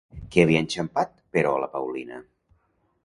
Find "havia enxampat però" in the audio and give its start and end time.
0.45-1.53